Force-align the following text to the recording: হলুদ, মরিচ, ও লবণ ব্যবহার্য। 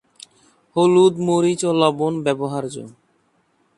হলুদ, 0.75 1.13
মরিচ, 1.19 1.61
ও 1.65 1.71
লবণ 1.73 2.13
ব্যবহার্য। 2.23 2.75